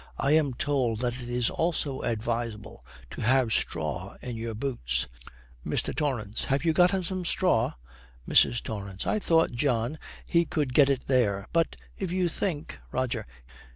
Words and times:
I 0.17 0.31
am 0.31 0.55
told 0.55 1.01
that 1.01 1.21
it 1.21 1.29
is 1.29 1.51
also 1.51 2.01
advisable 2.01 2.83
to 3.11 3.21
have 3.21 3.53
straw 3.53 4.15
in 4.23 4.35
your 4.35 4.55
boots.' 4.55 5.05
MR. 5.63 5.95
TORRANCE. 5.95 6.45
'Have 6.45 6.65
you 6.65 6.73
got 6.73 6.89
him 6.89 7.03
some 7.03 7.23
straw?' 7.23 7.73
MRS. 8.27 8.63
TORRANCE. 8.63 9.05
'I 9.05 9.19
thought, 9.19 9.51
John, 9.51 9.99
he 10.25 10.43
could 10.43 10.73
get 10.73 10.89
it 10.89 11.05
there. 11.05 11.47
But 11.53 11.75
if 11.99 12.11
you 12.11 12.29
think' 12.29 12.79
ROGER. 12.91 13.27